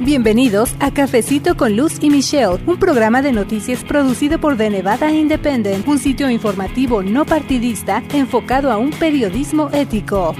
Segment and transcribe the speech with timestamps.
[0.00, 5.12] Bienvenidos a Cafecito con Luz y Michelle, un programa de noticias producido por The Nevada
[5.12, 10.34] Independent, un sitio informativo no partidista enfocado a un periodismo ético.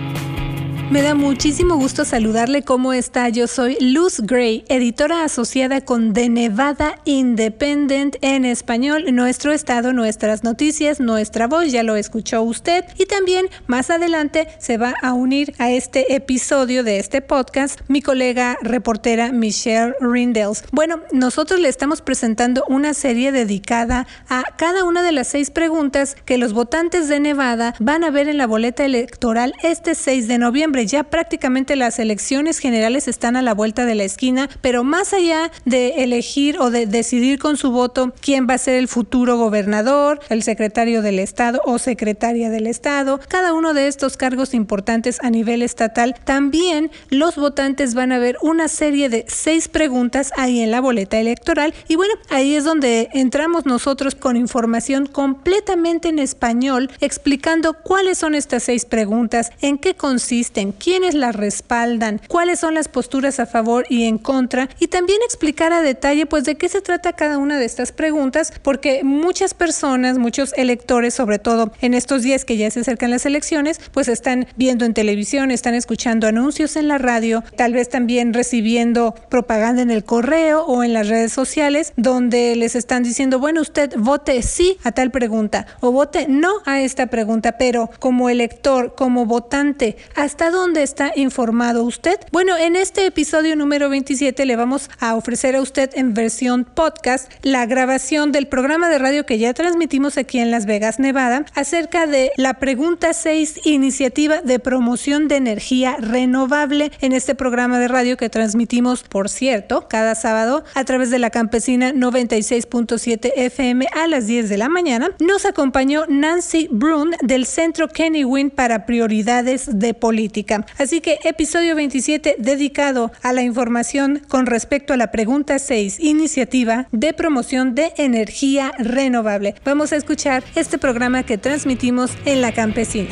[0.90, 2.62] Me da muchísimo gusto saludarle.
[2.62, 3.28] ¿Cómo está?
[3.30, 10.44] Yo soy Luz Gray, editora asociada con The Nevada Independent en español, nuestro estado, nuestras
[10.44, 12.84] noticias, nuestra voz, ya lo escuchó usted.
[12.98, 18.02] Y también más adelante se va a unir a este episodio de este podcast mi
[18.02, 20.64] colega reportera Michelle Rindels.
[20.70, 26.14] Bueno, nosotros le estamos presentando una serie dedicada a cada una de las seis preguntas
[26.26, 30.38] que los votantes de Nevada van a ver en la boleta electoral este 6 de
[30.38, 35.12] noviembre ya prácticamente las elecciones generales están a la vuelta de la esquina, pero más
[35.12, 39.36] allá de elegir o de decidir con su voto quién va a ser el futuro
[39.36, 45.18] gobernador, el secretario del Estado o secretaria del Estado, cada uno de estos cargos importantes
[45.22, 50.60] a nivel estatal, también los votantes van a ver una serie de seis preguntas ahí
[50.60, 51.74] en la boleta electoral.
[51.88, 58.34] Y bueno, ahí es donde entramos nosotros con información completamente en español explicando cuáles son
[58.34, 63.84] estas seis preguntas, en qué consisten, quiénes las respaldan, cuáles son las posturas a favor
[63.88, 67.58] y en contra y también explicar a detalle pues de qué se trata cada una
[67.58, 72.70] de estas preguntas porque muchas personas, muchos electores, sobre todo en estos días que ya
[72.70, 77.42] se acercan las elecciones, pues están viendo en televisión, están escuchando anuncios en la radio,
[77.56, 82.74] tal vez también recibiendo propaganda en el correo o en las redes sociales donde les
[82.74, 87.58] están diciendo, bueno, usted vote sí a tal pregunta o vote no a esta pregunta,
[87.58, 92.18] pero como elector, como votante, ¿hasta dónde está informado usted?
[92.30, 97.30] Bueno, en este episodio número 27 le vamos a ofrecer a usted en versión podcast
[97.42, 102.06] la grabación del programa de radio que ya transmitimos aquí en Las Vegas, Nevada, acerca
[102.06, 108.16] de la pregunta 6, iniciativa de promoción de energía renovable en este programa de radio
[108.16, 114.28] que transmitimos, por cierto, cada sábado a través de la campesina 96.7 FM a las
[114.28, 115.10] 10 de la mañana.
[115.18, 120.43] Nos acompañó Nancy Brun del Centro Kenny Wynn para Prioridades de Política.
[120.78, 126.86] Así que episodio 27 dedicado a la información con respecto a la pregunta 6, iniciativa
[126.92, 129.54] de promoción de energía renovable.
[129.64, 133.10] Vamos a escuchar este programa que transmitimos en la campesina.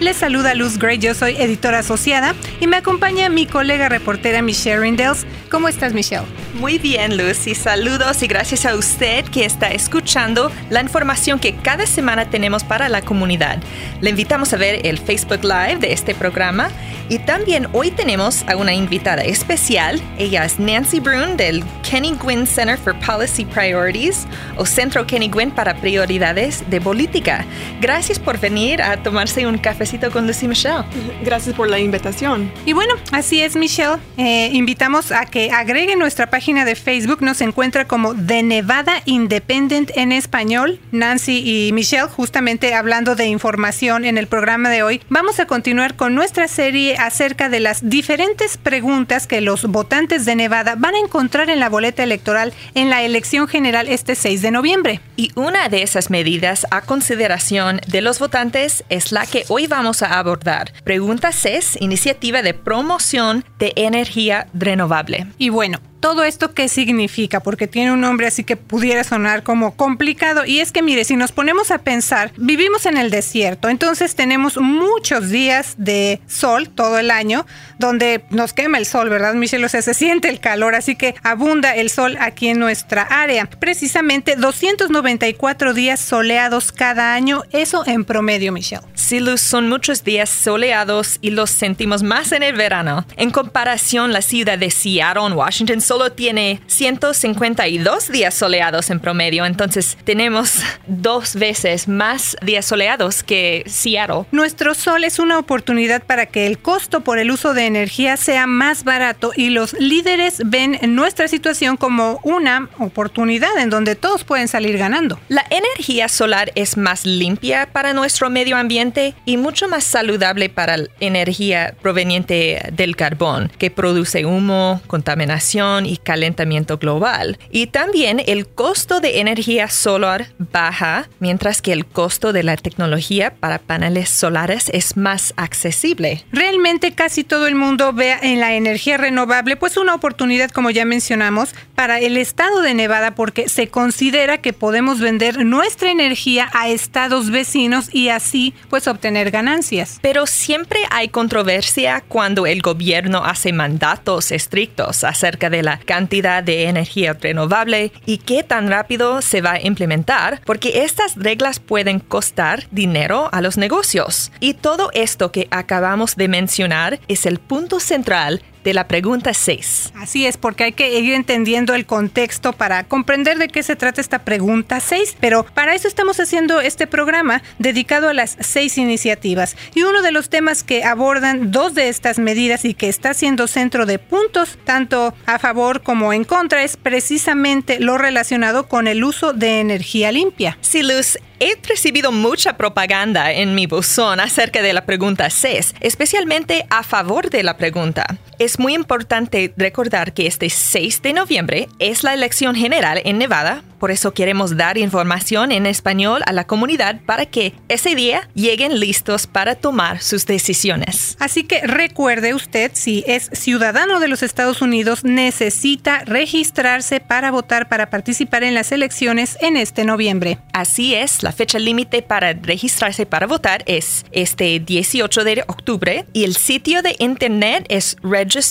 [0.00, 4.80] Les saluda Luz Gray, yo soy editora asociada y me acompaña mi colega reportera Michelle
[4.80, 5.24] Rindels.
[5.50, 6.26] ¿Cómo estás, Michelle?
[6.58, 11.54] Muy bien, Luz, y saludos y gracias a usted que está escuchando la información que
[11.54, 13.58] cada semana tenemos para la comunidad.
[14.00, 16.70] Le invitamos a ver el Facebook Live de este programa
[17.10, 20.00] y también hoy tenemos a una invitada especial.
[20.18, 25.50] Ella es Nancy Brun del Kenny Gwynn Center for Policy Priorities o Centro Kenny Gwynn
[25.50, 27.44] para Prioridades de Política.
[27.82, 30.84] Gracias por venir a tomarse un café con Lucy Michelle.
[31.22, 32.50] Gracias por la invitación.
[32.64, 33.98] Y bueno, así es, Michelle.
[34.16, 37.22] Eh, invitamos a que agregue nuestra página de Facebook.
[37.22, 40.78] Nos encuentra como The Nevada Independent en español.
[40.92, 45.02] Nancy y Michelle, justamente hablando de información en el programa de hoy.
[45.08, 50.36] Vamos a continuar con nuestra serie acerca de las diferentes preguntas que los votantes de
[50.36, 54.52] Nevada van a encontrar en la boleta electoral en la elección general este 6 de
[54.52, 55.00] noviembre.
[55.16, 60.02] Y una de esas medidas a consideración de los votantes es la que hoy vamos
[60.02, 60.72] a abordar.
[60.84, 65.26] Pregunta 6, iniciativa de promoción de energía renovable.
[65.38, 69.76] Y bueno, todo esto qué significa, porque tiene un nombre así que pudiera sonar como
[69.76, 70.44] complicado.
[70.44, 74.56] Y es que mire, si nos ponemos a pensar, vivimos en el desierto, entonces tenemos
[74.58, 77.46] muchos días de sol todo el año,
[77.78, 79.64] donde nos quema el sol, ¿verdad, Michelle?
[79.64, 83.46] O sea, se siente el calor, así que abunda el sol aquí en nuestra área.
[83.46, 88.82] Precisamente 294 días soleados cada año, eso en promedio, Michelle.
[88.94, 93.06] Sí, Luz, son muchos días soleados y los sentimos más en el verano.
[93.16, 99.96] En comparación, la ciudad de Seattle, Washington, solo tiene 152 días soleados en promedio, entonces
[100.02, 100.58] tenemos
[100.88, 104.24] dos veces más días soleados que Seattle.
[104.32, 108.48] Nuestro sol es una oportunidad para que el costo por el uso de energía sea
[108.48, 114.48] más barato y los líderes ven nuestra situación como una oportunidad en donde todos pueden
[114.48, 115.20] salir ganando.
[115.28, 120.78] La energía solar es más limpia para nuestro medio ambiente y mucho más saludable para
[120.78, 127.38] la energía proveniente del carbón, que produce humo, contaminación, y calentamiento global.
[127.50, 133.34] Y también el costo de energía solar baja, mientras que el costo de la tecnología
[133.34, 136.24] para paneles solares es más accesible.
[136.32, 140.84] Realmente casi todo el mundo ve en la energía renovable pues una oportunidad, como ya
[140.84, 146.68] mencionamos, para el estado de Nevada porque se considera que podemos vender nuestra energía a
[146.68, 149.98] estados vecinos y así pues obtener ganancias.
[150.00, 156.68] Pero siempre hay controversia cuando el gobierno hace mandatos estrictos acerca de la cantidad de
[156.68, 162.66] energía renovable y qué tan rápido se va a implementar, porque estas reglas pueden costar
[162.70, 164.32] dinero a los negocios.
[164.40, 169.92] Y todo esto que acabamos de mencionar es el punto central de la pregunta 6.
[169.94, 174.00] Así es, porque hay que ir entendiendo el contexto para comprender de qué se trata
[174.00, 179.56] esta pregunta 6, pero para eso estamos haciendo este programa dedicado a las seis iniciativas.
[179.76, 183.46] Y uno de los temas que abordan dos de estas medidas y que está siendo
[183.46, 189.04] centro de puntos, tanto a favor como en contra, es precisamente lo relacionado con el
[189.04, 190.58] uso de energía limpia.
[190.60, 196.64] Sí, Luz, He recibido mucha propaganda en mi buzón acerca de la pregunta 6, especialmente
[196.70, 198.06] a favor de la pregunta.
[198.38, 203.62] Es muy importante recordar que este 6 de noviembre es la elección general en Nevada,
[203.78, 208.80] por eso queremos dar información en español a la comunidad para que ese día lleguen
[208.80, 211.16] listos para tomar sus decisiones.
[211.20, 217.68] Así que recuerde usted, si es ciudadano de los Estados Unidos, necesita registrarse para votar
[217.68, 220.38] para participar en las elecciones en este noviembre.
[220.52, 226.24] Así es, la fecha límite para registrarse para votar es este 18 de octubre y
[226.24, 227.96] el sitio de internet es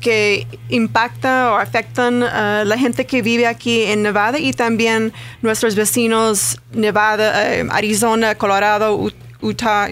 [0.00, 5.12] que impacta o afectan a la gente que vive aquí en Nevada y también
[5.42, 9.10] nuestros vecinos Nevada, eh, Arizona, Colorado,
[9.42, 9.88] Utah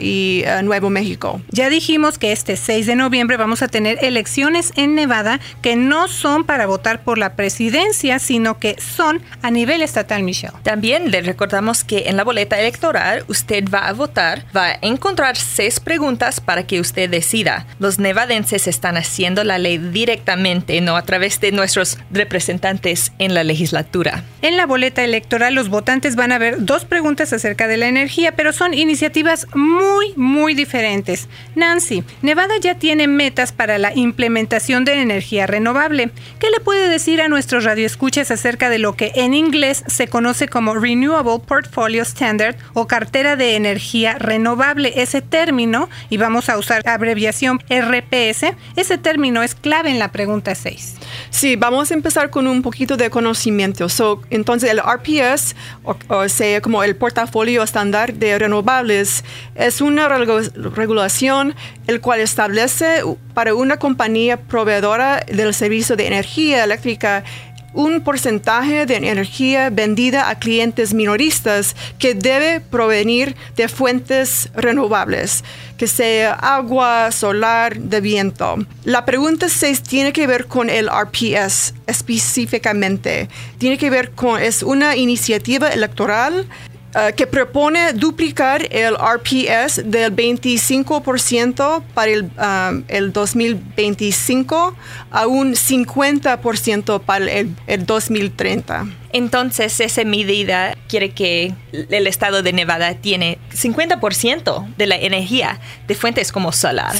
[0.00, 1.40] y eh, Nuevo México.
[1.50, 6.08] Ya dijimos que este 6 de noviembre vamos a tener elecciones en Nevada que no
[6.08, 10.52] son para votar por la presidencia, sino que son a nivel estatal, Michelle.
[10.62, 15.36] También le recordamos que en la boleta electoral usted va a votar, va a encontrar
[15.36, 17.66] seis preguntas para que usted decida.
[17.78, 23.44] Los nevadenses están haciendo la ley directamente, no a través de nuestros representantes en la
[23.44, 24.24] legislatura.
[24.42, 28.36] En la boleta electoral los votantes van a ver dos preguntas acerca de la energía,
[28.36, 31.28] pero son iniciativas muy, muy diferentes.
[31.54, 36.10] Nancy, Nevada ya tiene metas para la implementación de energía renovable.
[36.40, 40.48] ¿Qué le puede decir a nuestros radioescuchas acerca de lo que en inglés se conoce
[40.48, 44.92] como Renewable Portfolio Standard o cartera de energía renovable?
[44.96, 50.56] Ese término, y vamos a usar abreviación RPS, ese término es clave en la pregunta
[50.56, 50.96] 6.
[51.28, 53.86] Sí, vamos a empezar con un poquito de conocimiento.
[54.30, 59.24] entonces, el RPS, o sea, como el portafolio estándar de renovables,
[59.54, 61.54] es una regulación
[61.86, 63.02] el cual establece
[63.34, 67.24] para una compañía proveedora del servicio de energía eléctrica
[67.72, 75.44] un porcentaje de energía vendida a clientes minoristas que debe provenir de fuentes renovables,
[75.76, 78.56] que sea agua, solar, de viento.
[78.84, 83.28] La pregunta 6 tiene que ver con el RPS específicamente.
[83.58, 86.46] Tiene que ver con, es una iniciativa electoral
[86.94, 94.74] eh, que propone duplicar el RPS del 25% para el, um, el, 2025
[95.12, 98.86] a un 50% para el, el 2030.
[99.12, 105.94] Entonces, esa medida quiere que el estado de Nevada tiene 50% de la energía de
[105.94, 106.94] fuentes como solar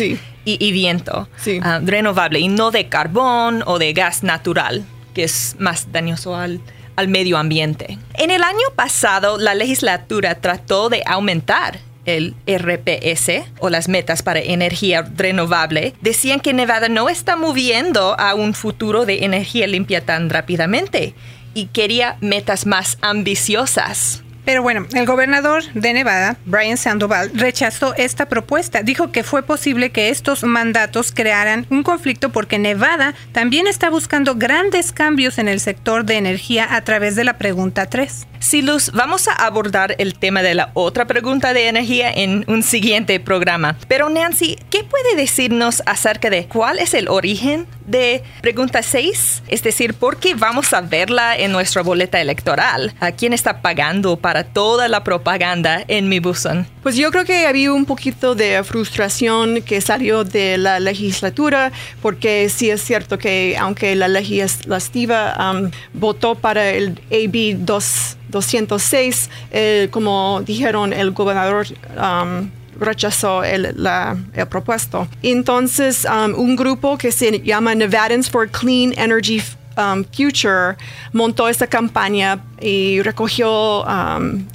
[0.45, 1.29] y, viento
[1.63, 6.61] ah, renovable y no de carbón o de gas natural, que es más dañoso al
[7.01, 7.99] al medio ambiente.
[8.15, 14.41] En el año pasado, la legislatura trató de aumentar el RPS o las metas para
[14.41, 20.29] energía renovable, decían que Nevada no está moviendo a un futuro de energía limpia tan
[20.31, 21.15] rápidamente
[21.55, 24.23] y quería metas más ambiciosas.
[24.51, 28.83] Pero bueno, el gobernador de Nevada, Brian Sandoval, rechazó esta propuesta.
[28.83, 34.35] Dijo que fue posible que estos mandatos crearan un conflicto porque Nevada también está buscando
[34.35, 38.27] grandes cambios en el sector de energía a través de la pregunta 3.
[38.41, 42.63] Sí, Luz, vamos a abordar el tema de la otra pregunta de energía en un
[42.63, 43.77] siguiente programa.
[43.87, 49.43] Pero Nancy, ¿qué puede decirnos acerca de cuál es el origen de pregunta 6?
[49.49, 52.95] Es decir, ¿por qué vamos a verla en nuestra boleta electoral?
[52.99, 56.67] ¿A quién está pagando para toda la propaganda en mi buzón?
[56.83, 62.49] Pues yo creo que había un poquito de frustración que salió de la legislatura, porque
[62.49, 69.89] sí es cierto que aunque la legislativa um, votó para el AB 2 206, eh,
[69.91, 71.67] como dijeron, el gobernador
[71.97, 74.17] um, rechazó el, la,
[74.49, 75.09] propuesto.
[75.23, 79.43] Entonces, um, un grupo que se llama Nevadans for Clean Energy
[79.81, 80.77] um, Future
[81.13, 83.85] montó esta campaña y recogió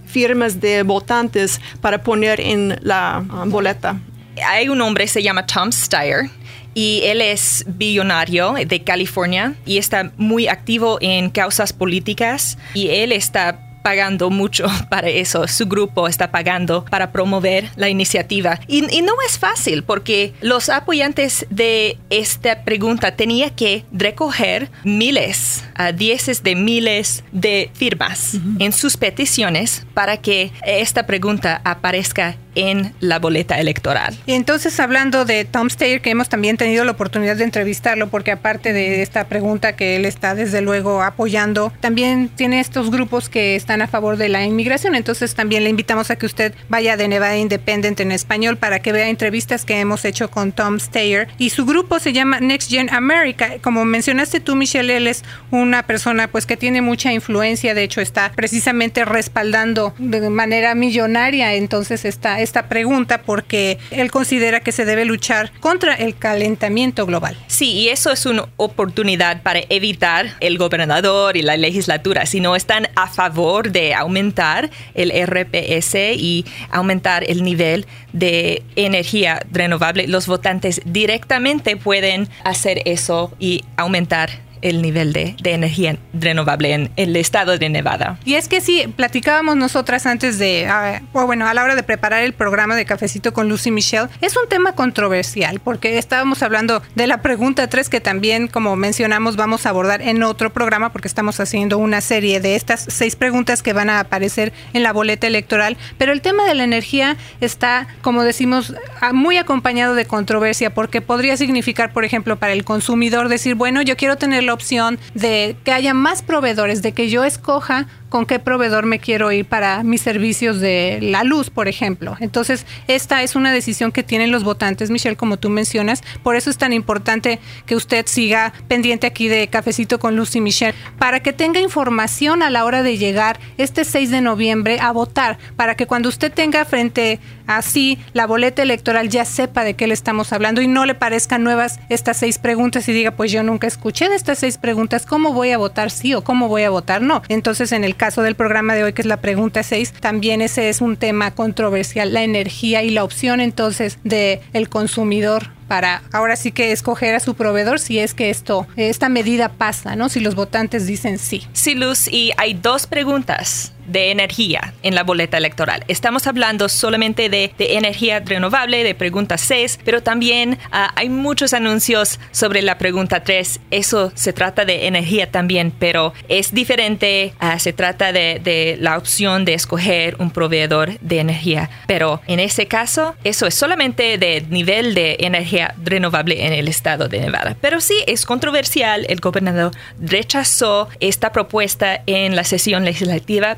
[0.06, 4.00] firmas de votantes para poner en la boleta.
[4.48, 6.30] Hay un hombre, se llama Tom Steyer
[6.74, 13.14] y él es billonario de California y está muy activo en causas políticas y él
[13.14, 18.60] está pagando mucho para eso, su grupo está pagando para promover la iniciativa.
[18.68, 25.92] Y, no es fácil porque los apoyantes de esta pregunta tenían que recoger miles, a
[25.92, 33.20] dieces de miles de firmas en sus peticiones para que esta pregunta aparezca en la
[33.20, 34.18] boleta electoral.
[34.26, 38.32] Y entonces hablando de Tom Steyer, que hemos también tenido la oportunidad de entrevistarlo, porque
[38.32, 43.56] aparte de esta pregunta que él está desde luego apoyando, también tiene estos grupos que
[43.56, 44.96] están a favor de la inmigración.
[44.96, 48.92] Entonces también le invitamos a que usted vaya de Nevada Independent en español para que
[48.92, 51.28] vea entrevistas que hemos hecho con Tom Steyer.
[51.38, 53.56] Y su grupo se llama Next Gen America.
[53.62, 57.74] Como mencionaste tú, Michelle, él es una persona pues que tiene mucha influencia.
[57.74, 64.62] De hecho, está precisamente respaldando de manera millonaria entonces está esta pregunta porque él considera
[64.62, 67.38] que se debe luchar contra el calentamiento global.
[67.48, 72.56] Sí, y eso es una oportunidad para evitar el gobernador y la legislatura, si no
[72.56, 80.28] están a favor de aumentar el RPS y aumentar el nivel de energía renovable, los
[80.28, 87.58] votantes directamente pueden hacer eso y aumentar el nivel de, energía renovable en el estado
[87.60, 88.18] de Nevada.
[88.26, 91.84] Y es que sí, platicábamos nosotras antes de, ah, o bueno, a la hora de
[91.84, 96.82] preparar el programa de Cafecito con Lucy Michelle, es un tema controversial porque estábamos hablando
[96.96, 101.08] de la pregunta 3 que también, como mencionamos, vamos a abordar en otro programa porque
[101.08, 105.28] estamos haciendo una serie de estas seis preguntas que van a aparecer en la boleta
[105.28, 108.74] electoral, pero el tema de la energía está, como decimos,
[109.14, 113.96] muy acompañado de controversia porque podría significar, por ejemplo, para el consumidor decir, bueno, yo
[113.96, 118.86] quiero tenerlo opción de que haya más proveedores, de que yo escoja con qué proveedor
[118.86, 122.16] me quiero ir para mis servicios de la luz, por ejemplo.
[122.22, 126.02] Entonces, esta es una decisión que tienen los votantes, Michelle, como tú mencionas.
[126.24, 130.40] Por eso es tan importante que usted siga pendiente aquí de Cafecito con Luz y
[130.40, 134.94] Michelle, para que tenga información a la hora de llegar este 6 de noviembre a
[134.94, 139.88] votar, para que cuando usted tenga frente así la boleta electoral ya sepa de qué
[139.88, 143.44] le estamos hablando y no le parezcan nuevas estas seis preguntas y diga, pues yo
[143.44, 146.72] nunca escuché de estas seis preguntas, ¿cómo voy a votar sí o cómo voy a
[146.72, 147.22] votar no?
[147.28, 150.70] Entonces, en el caso del programa de hoy, que es la pregunta 6, también ese
[150.70, 156.36] es un tema controversial, la energía y la opción entonces del el consumidor para ahora
[156.36, 160.10] sí que escoger a su proveedor si es que esto, esta medida pasa, ¿no?
[160.10, 161.48] Si los votantes dicen sí.
[161.54, 165.84] Sí, Luz, y hay dos preguntas de energía en la boleta electoral.
[165.88, 172.20] Estamos hablando solamente de, energía renovable, de pregunta 6, pero también ah, hay muchos anuncios
[172.32, 173.60] sobre la pregunta 3.
[173.72, 177.34] Eso se trata de energía también, pero es diferente.
[177.40, 181.70] Ah, se trata de, de, la opción de escoger un proveedor de energía.
[181.88, 187.08] Pero en ese caso, eso es solamente de nivel de energía renovable en el estado
[187.08, 187.56] de Nevada.
[187.62, 189.06] Pero sí es controversial.
[189.10, 193.58] El gobernador rechazó esta propuesta en la sesión legislativa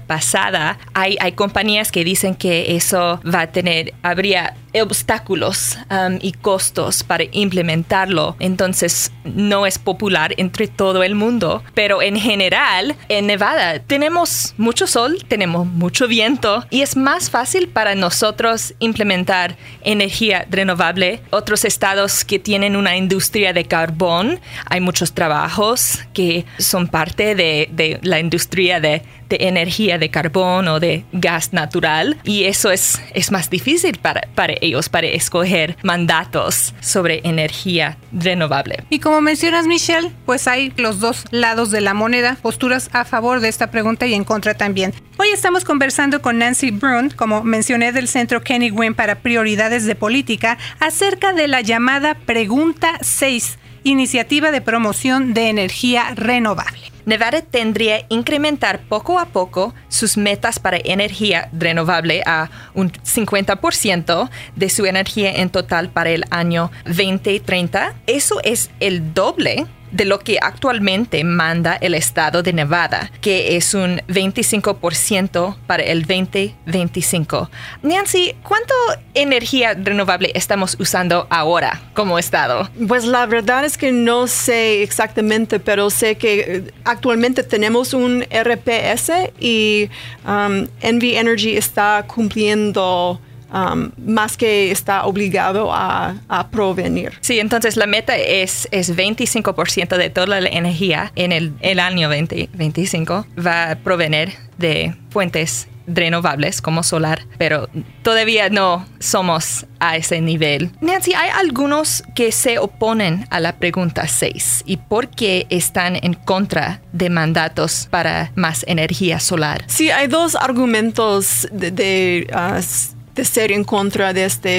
[0.94, 7.04] hay, hay compañías que dicen que eso va a tener, habría obstáculos um, y costos
[7.04, 8.36] para implementarlo.
[8.40, 11.64] Entonces no es popular entre todo el mundo.
[11.74, 17.68] Pero en general, en Nevada tenemos mucho sol, tenemos mucho viento y es más fácil
[17.68, 21.22] para nosotros implementar energía renovable.
[21.30, 27.70] Otros estados que tienen una industria de carbón, hay muchos trabajos que son parte de,
[27.72, 33.02] de la industria de, de, energía de carbón o de gas natural y eso es,
[33.14, 38.84] es más difícil para, para ellos para escoger mandatos sobre energía renovable.
[38.90, 43.40] Y como mencionas, Michelle, pues hay los dos lados de la moneda, posturas a favor
[43.40, 44.94] de esta pregunta y en contra también.
[45.18, 49.96] Hoy estamos conversando con Nancy Brun, como mencioné del Centro Kenny Wynn para Prioridades de
[49.96, 56.87] Política, acerca de la llamada Pregunta 6, Iniciativa de Promoción de Energía Renovable.
[57.08, 64.70] Nevada tendría incrementar poco a poco sus metas para energía renovable a un 50% de
[64.70, 67.96] su energía en total para el año 2030.
[68.08, 73.74] Eso es el doble de lo que actualmente manda el estado de Nevada, que es
[73.74, 77.50] un 25% para el 2025.
[77.84, 78.74] Nancy, ¿cuánto
[79.14, 82.70] energía renovable estamos usando ahora como estado?
[82.88, 88.24] Pues la verdad es que no sé exactamente, pero sé que eh, actualmente tenemos un
[88.24, 89.90] RPS y
[90.26, 93.20] um, Envy Energy está cumpliendo
[93.52, 96.16] Um, más que está obligado a,
[96.52, 97.14] provenir.
[97.22, 102.10] Sí, entonces la meta es, es 25% de toda la energía en el, el año
[102.10, 107.70] 2025 va a provenir de fuentes renovables como solar, pero
[108.04, 110.72] todavía no somos a ese nivel.
[110.82, 116.14] Nancy, hay algunos que se oponen a la pregunta 6 y por qué están en
[116.14, 119.64] contra de mandatos para más energía solar.
[119.68, 124.50] Sí, hay dos argumentos de, uh, de ser en contra de esta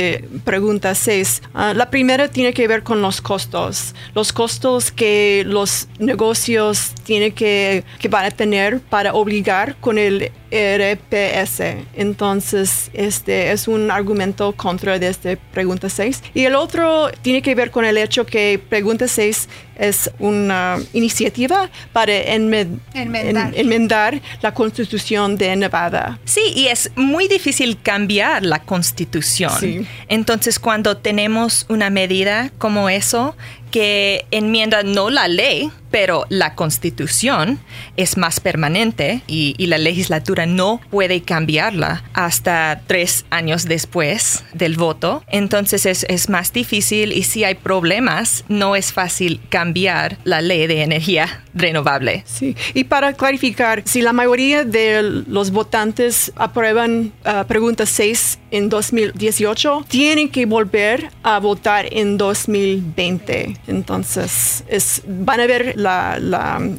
[0.44, 1.42] pregunta 6.
[1.54, 3.94] Ah, la primera tiene que ver con los costos.
[4.14, 10.32] Los costos que los negocios tienen que, que van a tener para obligar con el
[10.50, 11.60] RPS.
[11.94, 16.22] Entonces, este es un argumento contra de esta pregunta 6.
[16.34, 21.70] Y el otro tiene que ver con el hecho que pregunta 6 es una iniciativa
[21.92, 24.20] para enmendar.
[24.42, 26.18] la constitución de Nevada.
[26.24, 29.86] Sí, y es muy difícil cambiar la constitución.
[30.08, 33.36] Entonces, cuando tenemos una medida como eso,
[33.70, 37.58] que enmienda no la ley, pero la constitución
[37.96, 45.22] es más permanente y, la legislatura no puede cambiarla hasta tres años después del voto.
[45.28, 50.82] Entonces es, más difícil y si hay problemas, no es fácil cambiar la ley de
[50.82, 52.24] energía renovable.
[52.26, 58.70] Sí, y para clarificar, si la mayoría de los votantes aprueban uh, pregunta 6 en
[58.70, 63.57] 2018, tienen que volver a votar en 2020.
[63.66, 66.18] Entonces, es, van a ver la,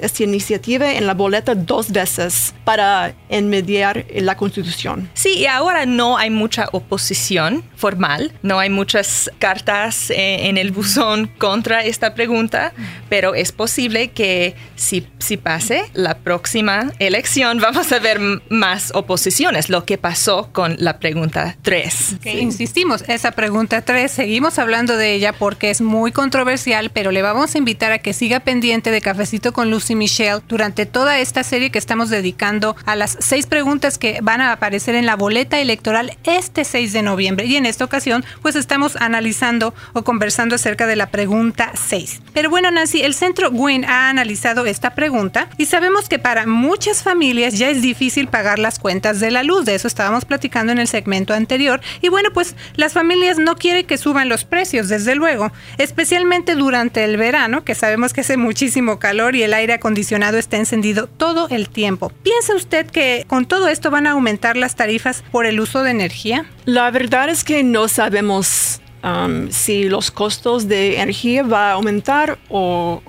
[0.01, 5.09] esta iniciativa en la boleta dos veces para enmediar la Constitución.
[5.13, 10.71] Sí, y ahora no hay mucha oposición formal, no hay muchas cartas eh, en el
[10.71, 12.73] buzón contra esta pregunta,
[13.09, 18.19] pero es posible que si, si pase la próxima elección vamos a ver
[18.49, 22.17] más oposiciones, lo que pasó con la pregunta 3.
[22.39, 27.55] Insistimos, esa pregunta 3, seguimos hablando de ella porque es muy controversial, pero le vamos
[27.55, 31.71] a invitar a que siga pendiente de Cafecito con Lucy Michelle durante toda esta serie
[31.71, 36.15] que estamos dedicando a las seis preguntas que van a aparecer en la boleta electoral
[36.25, 37.47] este 6 de noviembre.
[37.47, 42.21] Y en esta ocasión, pues estamos analizando o conversando acerca de la pregunta 6.
[42.33, 47.01] Pero bueno, Nancy, el Centro Gwyn ha analizado esta pregunta y sabemos que para muchas
[47.01, 49.65] familias ya es difícil pagar las cuentas de la luz.
[49.65, 51.81] De eso estábamos platicando en el segmento anterior.
[52.01, 57.03] Y bueno, pues las familias no quieren que suban los precios, desde luego, especialmente durante
[57.03, 61.47] el verano, que sabemos que hace muchísimo calor y el aire acondicionado está encendido todo
[61.49, 62.11] el tiempo.
[62.21, 65.91] ¿Piensa usted que con todo esto van a aumentar las tarifas por el uso de
[65.91, 66.45] energía?
[66.65, 72.37] La verdad es que no sabemos Um, si los costos de energía va a aumentar
[72.49, 73.01] o,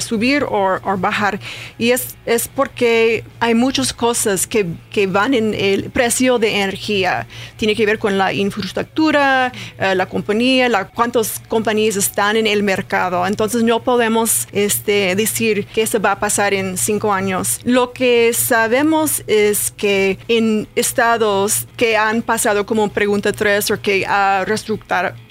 [0.00, 1.38] subir o, bajar.
[1.78, 7.28] Y es, es porque hay muchas cosas que, que, van en el precio de energía.
[7.56, 12.64] Tiene que ver con la infraestructura, eh, la compañía, la, cuántas compañías están en el
[12.64, 13.24] mercado.
[13.24, 17.60] Entonces no podemos este, decir que eso va a pasar en cinco años.
[17.62, 24.04] Lo que sabemos es que en estados que han pasado como pregunta 3 o que
[24.06, 24.44] ha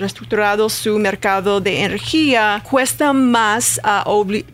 [0.06, 3.80] reestructurado estructurado su mercado de energía, cuesta más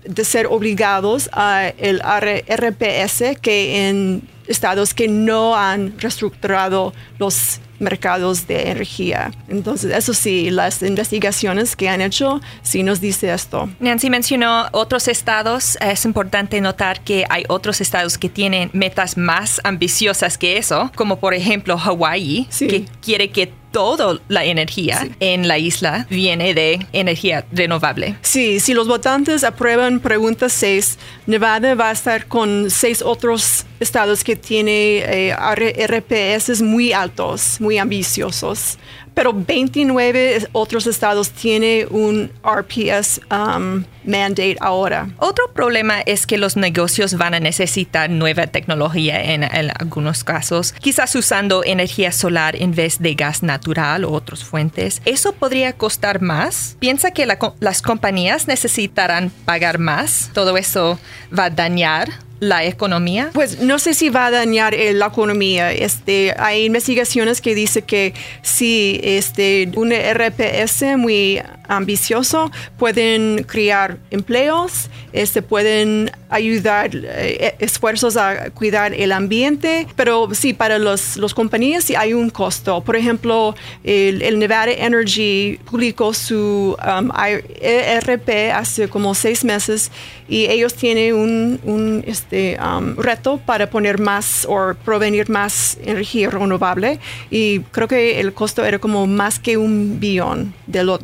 [0.04, 8.48] de ser obligados a el RPS que en estados que no han reestructurado los mercados
[8.48, 9.32] de energía.
[9.48, 13.70] Entonces, eso sí, las investigaciones que han hecho sí nos dice esto.
[13.80, 15.78] Nancy mencionó otros estados.
[15.82, 21.20] Es importante notar que hay otros estados que tienen metas más ambiciosas que eso, como
[21.20, 27.45] por ejemplo Hawaii, que quiere que toda la energía en la isla viene de energía
[27.51, 28.15] renovable.
[28.21, 34.23] Sí, si los votantes aprueban pregunta 6, Nevada va a estar con seis otros estados
[34.23, 38.77] que tienen eh, RPS muy altos, muy ambiciosos
[39.13, 45.10] pero 29 otros estados tienen un RPS um, mandate ahora.
[45.17, 50.74] Otro problema es que los negocios van a necesitar nueva tecnología en, en, algunos casos,
[50.74, 55.02] quizás usando energía solar en vez de gas natural o otras fuentes.
[55.06, 56.78] ¿Eso podría costar más?
[56.80, 60.30] ¿Piensa que la, las compañías necesitarán pagar más?
[60.34, 61.00] ¿Todo eso
[61.38, 62.10] va a dañar
[62.41, 63.30] la economía?
[63.34, 65.71] Pues no sé si va a dañar eh, la economía.
[65.71, 74.89] Este, hay investigaciones que dicen que si este, un RPS muy ambicioso pueden crear empleos,
[75.13, 81.84] este, pueden ayudar eh, esfuerzos a cuidar el ambiente, pero sí, para los, los compañías
[81.84, 82.82] sí hay un costo.
[82.82, 89.91] Por ejemplo, el, Nevada Energy publicó su um, ERP hace como seis meses
[90.28, 96.30] y ellos tienen un, un este, um, reto para poner más o provenir más energía
[96.30, 100.98] renovable y creo que el costo era como más que un billón de,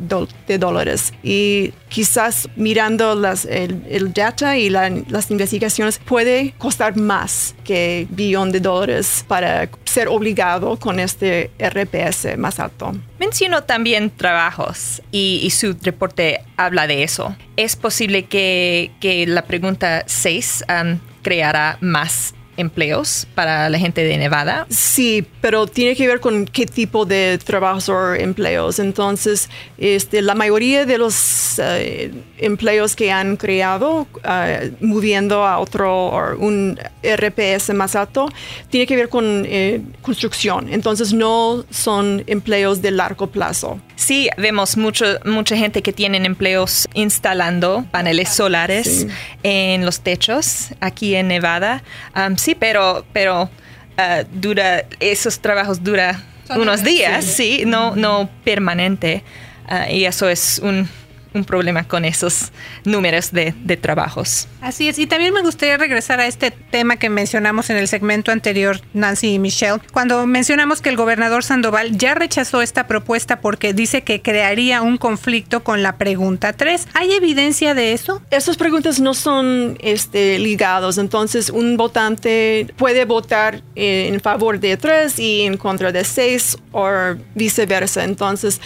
[0.46, 1.12] de dólares.
[1.22, 4.70] Y quizás mirando las, el, data y
[5.18, 12.38] las investigaciones puede costar más que billón de dólares para ser obligado con este RPS
[12.38, 12.94] más alto.
[13.18, 17.34] Mencionó también trabajos y, su reporte habla de eso.
[17.56, 24.66] ¿Es posible que, la pregunta 6 um, creará más empleos para la gente de Nevada?
[24.70, 28.78] Sí, pero tiene que ver con qué tipo de trabajos o empleos.
[28.78, 36.08] Entonces, este, la mayoría de los eh, empleos que han creado, uh, moviendo a otro
[36.08, 38.28] o un RPS más alto,
[38.70, 40.72] tiene que ver con eh, construcción.
[40.72, 43.80] Entonces, no son empleos de largo plazo.
[43.96, 49.06] Sí, vemos mucho, mucha gente que tienen empleos instalando paneles solares
[49.42, 51.82] en los techos aquí en Nevada.
[52.16, 56.22] Um, sí, pero, pero uh, dura, esos trabajos dura
[56.56, 59.22] unos días, sí, no, no permanente.
[59.68, 60.88] Uh, y eso es un,
[61.34, 62.52] un problema con esos
[62.84, 64.48] números de, de, trabajos.
[64.60, 68.32] Así es, y también me gustaría regresar a este tema que mencionamos en el segmento
[68.32, 73.72] anterior, Nancy y Michelle, cuando mencionamos que el gobernador Sandoval ya rechazó esta propuesta porque
[73.72, 76.88] dice que crearía un conflicto con la pregunta 3.
[76.94, 78.22] ¿Hay evidencia de eso?
[78.30, 85.18] Esas preguntas no son este, ligados, entonces un votante puede votar en favor de 3
[85.18, 86.88] y en contra de 6 o
[87.34, 88.04] viceversa.
[88.04, 88.60] Entonces,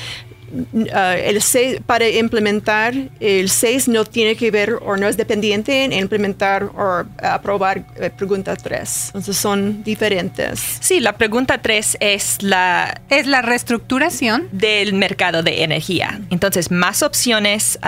[0.52, 0.86] Uh,
[1.24, 5.92] el 6, para implementar el 6 no tiene que ver o no es dependiente en
[5.94, 9.06] implementar o aprobar eh, pregunta 3.
[9.06, 10.78] Entonces son diferentes.
[10.80, 13.00] Sí, la pregunta 3 es la...
[13.08, 16.20] Es la reestructuración del mercado de energía.
[16.30, 17.78] Entonces, más opciones,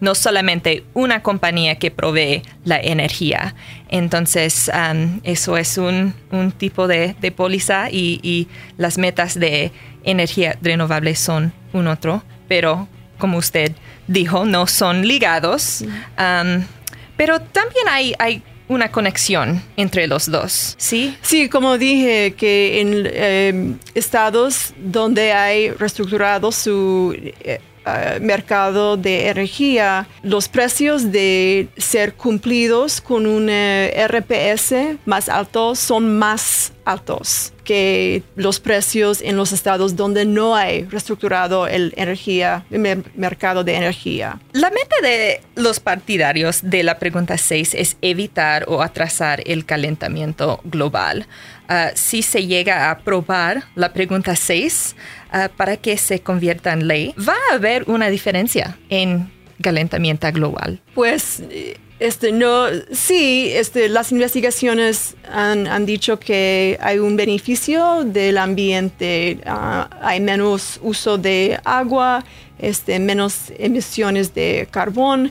[0.00, 3.54] no solamente una compañía que provee la energía.
[3.90, 8.48] Entonces, um, eso es un, un tipo de, de póliza y, y
[8.78, 9.72] las metas de
[10.04, 13.72] energía renovable son un otro, pero como usted
[14.06, 15.84] dijo, no son ligados.
[17.16, 21.16] pero también hay, hay una conexión entre los dos, ¿sí?
[21.22, 29.28] Sí, como dije, que en em, estados donde hay reestructurado su eh, eh, mercado de
[29.28, 37.52] energía, los precios de ser cumplidos con un eh, RPS más alto son más altos
[37.64, 43.76] que los precios en los estados donde no hay reestructurado el energía, el mercado de
[43.76, 44.40] energía.
[44.52, 50.60] La meta de los partidarios de la pregunta 6 es evitar o atrasar el calentamiento
[50.64, 51.26] global.
[51.72, 54.96] Ah, si se llega a aprobar la pregunta 6
[55.30, 59.30] ah, para que se convierta en ley, va a haber una diferencia en
[59.62, 60.80] calentamiento global.
[60.96, 61.44] Pues
[62.00, 69.38] este, no, sí, este, las investigaciones han, han, dicho que hay un beneficio del ambiente,
[69.46, 72.24] ah, hay menos uso de agua,
[72.58, 75.30] este, menos emisiones de carbón,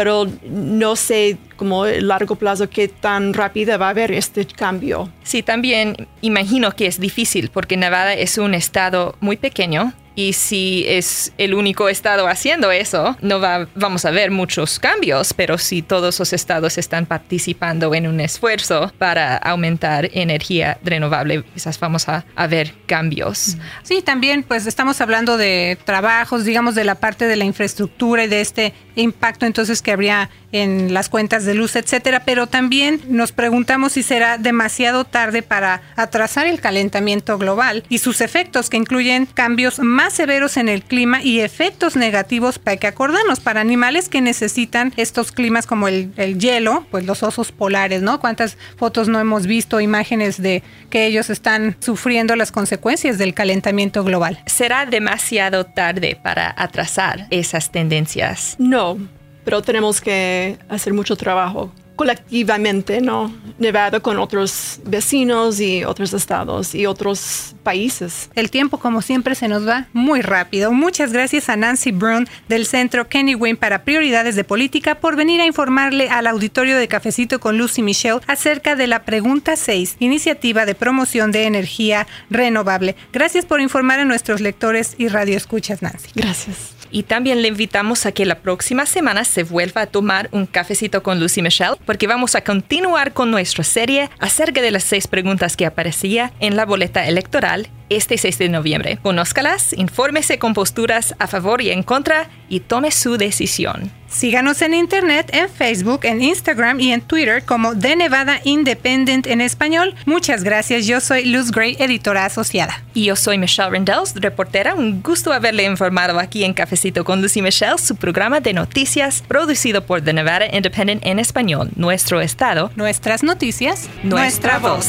[0.00, 5.10] pero no sé como a largo plazo qué tan rápida va a haber este cambio.
[5.22, 10.84] Sí, también imagino que es difícil porque Nevada es un estado muy pequeño y si
[10.86, 15.82] es el único estado haciendo eso, no va, vamos a ver muchos cambios, pero si
[15.82, 22.24] todos los estados están participando en un esfuerzo para aumentar energía renovable, quizás vamos a,
[22.34, 23.56] a ver cambios.
[23.82, 28.28] Sí, también pues estamos hablando de trabajos, digamos, de la parte de la infraestructura y
[28.28, 33.32] de este impacto entonces que habría en las cuentas de luz, etcétera, pero también nos
[33.32, 39.26] preguntamos si será demasiado tarde para atrasar el calentamiento global y sus efectos que incluyen
[39.26, 44.08] cambios más más severos en el clima y efectos negativos para que acordarnos para animales
[44.08, 48.18] que necesitan estos climas como el, el hielo, pues los osos polares, ¿no?
[48.18, 54.02] ¿Cuántas fotos no hemos visto, imágenes de que ellos están sufriendo las consecuencias del calentamiento
[54.02, 54.42] global?
[54.46, 58.56] ¿Será demasiado tarde para atrasar esas tendencias?
[58.58, 58.98] No,
[59.44, 63.30] pero tenemos que hacer mucho trabajo colectivamente, ¿no?
[63.58, 68.30] Nevada con otros vecinos y otros estados y otros países.
[68.34, 70.72] El tiempo, como siempre, se nos va muy rápido.
[70.72, 75.42] Muchas gracias a Nancy Brown del Centro Kenny Wayne para Prioridades de Política por venir
[75.42, 80.64] a informarle al auditorio de Cafecito con Lucy Michelle acerca de la Pregunta 6, Iniciativa
[80.64, 82.96] de Promoción de Energía Renovable.
[83.12, 86.08] Gracias por informar a nuestros lectores y radioescuchas, Nancy.
[86.14, 86.79] Gracias.
[86.90, 91.02] Y también le invitamos a que la próxima semana se vuelva a tomar un cafecito
[91.02, 95.56] con Lucy Michelle, porque vamos a continuar con nuestra serie acerca de las seis preguntas
[95.56, 98.98] que aparecía en la boleta electoral este 6 de noviembre.
[99.02, 103.90] Conózcalas, infórmese con posturas a favor y en contra y tome su decisión.
[104.08, 109.40] Síganos en internet, en Facebook, en Instagram y en Twitter como The Nevada Independent en
[109.40, 109.94] español.
[110.04, 110.86] Muchas gracias.
[110.86, 112.82] Yo soy Luz Gray, editora asociada.
[112.92, 114.74] Y yo soy Michelle Rendells, reportera.
[114.74, 119.86] Un gusto haberle informado aquí en Cafecito con Lucy Michelle, su programa de noticias producido
[119.86, 121.70] por The Nevada Independent en español.
[121.76, 124.88] Nuestro estado, nuestras noticias, nuestra, voz.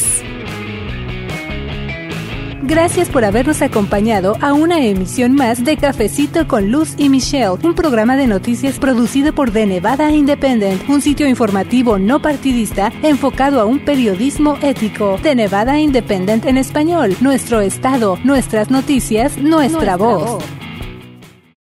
[2.64, 7.74] Gracias por habernos acompañado a una emisión más de Cafecito con Luz y Michelle, un
[7.74, 13.64] programa de noticias producido por The Nevada Independent, un sitio informativo no partidista enfocado a
[13.64, 15.18] un periodismo ético.
[15.22, 20.44] The Nevada Independent en español, nuestro estado, nuestras noticias, nuestra, voz.